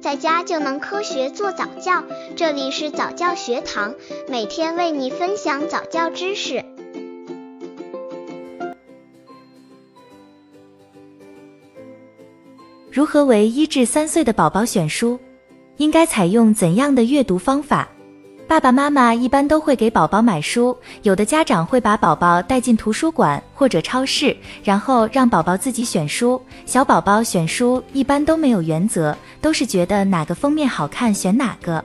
[0.00, 2.02] 在家就能科学做早教。
[2.34, 3.94] 这里是早教学堂，
[4.28, 6.64] 每天为你分享早教知识。
[12.90, 15.18] 如何为一至三岁的宝宝选书？
[15.76, 17.88] 应该采用怎样的阅读方法？
[18.50, 26.42] 爸爸妈妈一般都会给宝宝买书，有的家长会把宝宝带进图书馆或者超市，然后让宝宝自己选书。
[26.66, 31.84] 小宝宝选书一般都没有原则，都是觉得哪个封面好看选哪个。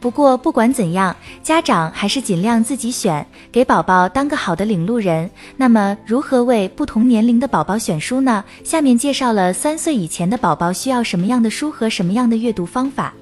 [0.00, 5.30] 不过不管怎样，家长还是尽量自己选，给宝宝当个好的领路人。
[5.58, 8.42] 那么如何为不同年龄的宝宝选书呢？
[8.64, 13.12] 下面介绍了三岁以前的宝宝需要什么样的书和什么样的阅读方法。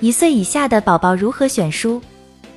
[0.00, 1.98] 一岁以下的宝宝如何选书？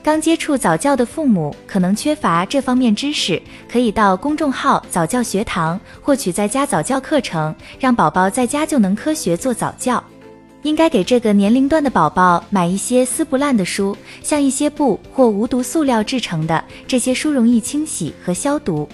[0.09, 3.39] 刚接触早教的父母可能缺乏这方面知识，
[3.71, 10.03] 可以到公众号早教学堂获取在家早教课程，让宝宝在家就能科学做早教。
[10.63, 18.89] 应该给这个年龄段的宝宝买一些撕不烂的书，像一些布或无毒塑料制成的，这些书容易清洗和消毒。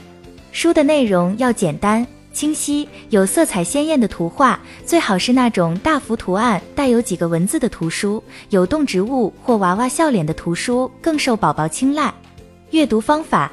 [0.52, 2.06] 书的内容要简单。
[2.36, 8.22] 清晰、有色彩鲜艳的图画，最好是那种大幅图案、带有几个文字的图书。
[8.50, 12.14] 有动植物或娃娃笑脸的图书更受宝宝青睐。
[12.72, 13.50] 阅读方法：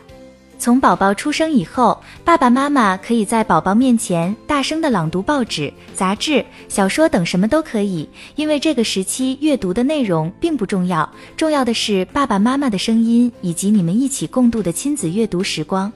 [0.58, 8.08] 从宝宝出生以后，爸爸妈妈可以在宝宝面前大声的朗读报纸、杂志、小说等，什么都可以。
[8.34, 15.92] 因为这个时期阅读的内容并不重要，重要的是爸爸妈妈的声音以及你们一起共度的亲子阅读时光。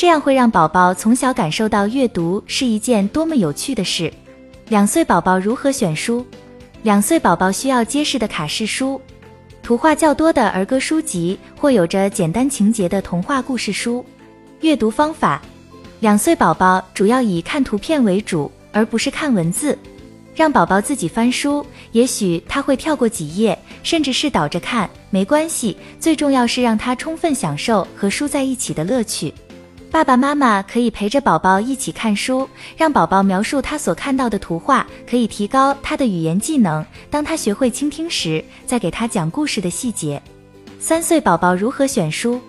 [0.00, 4.10] 这样会让宝宝从小感受到阅读是一件多么有趣的事。
[4.70, 6.24] 两岁宝宝如何选书？
[6.82, 8.98] 两岁宝宝需要结实的卡式书、
[9.62, 14.02] 图画较多的儿歌书籍或有着简单情节的童话故事书。
[14.62, 15.42] 阅读方法：
[16.00, 19.76] 两岁宝宝主要以看图片为主，而不是看文字。
[20.34, 25.76] 让宝宝自己翻书，也许他会跳过几页，甚至是倒着看，没关系。
[25.98, 29.34] 最重要是让他充分享受和书在一起的乐趣。
[29.90, 36.84] 爸爸妈妈可以陪着宝宝一起看书，让宝宝描述他所看到的图画，可以提高他的语言技能。
[37.10, 40.22] 当他学会倾听时，再给他讲故事的细节。
[40.78, 42.40] 三岁宝宝如何选书？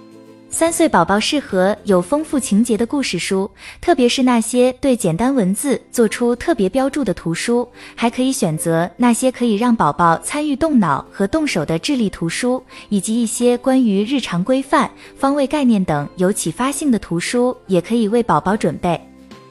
[0.53, 7.67] 三岁宝宝适合有丰富情节的故事书，特别是那些对简单文字做出特别标注的图书。
[7.95, 19.00] 还可以选择那些可以让宝宝参与动脑和动手的智力图书，以及一些关于日常规范、方位概念等有启发性的图书，也可以为宝宝准备。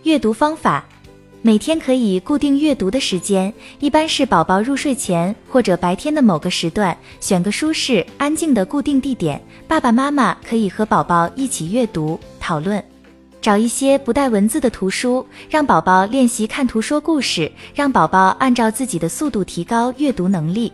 [0.02, 0.84] 阅读方法。
[1.42, 12.82] 每天可以固定阅读的时间，一般是宝宝入睡前或者白天的某个时段，选个舒适、安静的固定地点，爸爸妈妈可以和宝宝一起阅读讨论。
[13.40, 20.70] 找一些不带文字的图书，让宝宝练习看图说故事，让宝宝按照自己的速度提高阅读能力。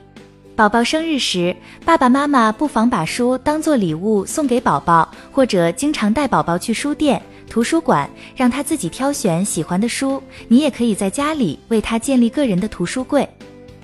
[0.57, 7.21] 宝宝生日时，爸爸妈妈不妨把书当做礼物送给宝宝，或者经常带宝宝去书店。
[7.47, 13.29] 图书馆让他自己挑选喜欢的书，你也可以在家里为他建立个人的图书柜。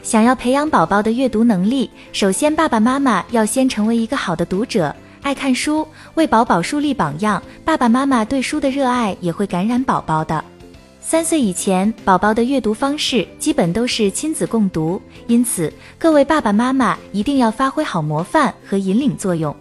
[0.03, 7.41] 想要培养宝宝的阅读能力，首先爸爸妈妈要先成为一个好的读者，爱看书，为宝宝树立榜样。
[7.67, 10.43] 爸爸妈妈对书的热爱也会感染宝宝的。
[11.05, 19.55] 三岁以前，宝宝的阅读方式基本都是亲子共读，因此各位爸爸妈妈一定要发挥好模范和引领作用。